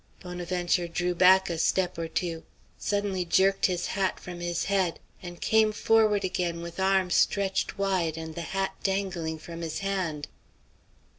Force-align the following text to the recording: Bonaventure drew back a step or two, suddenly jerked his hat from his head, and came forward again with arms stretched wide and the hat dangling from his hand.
Bonaventure 0.19 0.87
drew 0.87 1.13
back 1.13 1.47
a 1.47 1.59
step 1.59 1.95
or 1.95 2.07
two, 2.07 2.43
suddenly 2.75 3.23
jerked 3.23 3.67
his 3.67 3.85
hat 3.93 4.19
from 4.19 4.39
his 4.39 4.63
head, 4.63 4.99
and 5.21 5.39
came 5.39 5.71
forward 5.71 6.23
again 6.25 6.61
with 6.61 6.79
arms 6.79 7.13
stretched 7.13 7.77
wide 7.77 8.17
and 8.17 8.33
the 8.33 8.41
hat 8.57 8.73
dangling 8.81 9.37
from 9.37 9.61
his 9.61 9.77
hand. 9.85 10.27